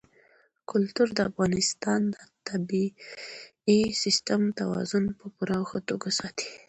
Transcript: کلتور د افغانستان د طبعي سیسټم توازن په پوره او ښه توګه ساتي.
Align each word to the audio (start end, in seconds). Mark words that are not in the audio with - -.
کلتور 0.71 1.07
د 1.13 1.19
افغانستان 1.29 2.01
د 2.13 2.15
طبعي 2.47 3.79
سیسټم 4.01 4.41
توازن 4.59 5.03
په 5.19 5.25
پوره 5.35 5.55
او 5.59 5.63
ښه 5.69 5.79
توګه 5.89 6.09
ساتي. 6.19 6.49